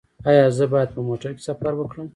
[0.29, 2.07] ایا زه باید په موټر کې سفر وکړم؟